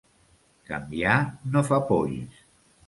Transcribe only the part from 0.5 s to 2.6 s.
Canviar no fa polls.